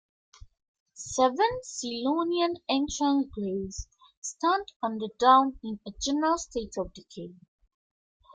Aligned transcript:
Seven 0.95 1.47
Scillonian 1.63 2.55
entrance 2.67 3.27
graves 3.35 3.87
stand 4.19 4.65
on 4.81 4.97
the 4.97 5.11
down 5.19 5.59
in 5.63 5.79
a 5.85 5.91
general 6.01 6.39
state 6.39 6.73
of 6.75 6.91
decay. 6.91 7.35